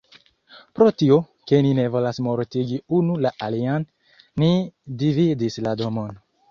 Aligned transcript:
Pro 0.77 0.87
tio, 1.01 1.17
ke 1.51 1.59
ni 1.67 1.75
ne 1.81 1.85
volas 1.97 2.21
mortigi 2.29 2.81
unu 3.01 3.21
la 3.27 3.35
alian, 3.51 3.89
ni 4.45 4.53
dividis 5.05 5.65
la 5.69 5.81
domon. 5.85 6.15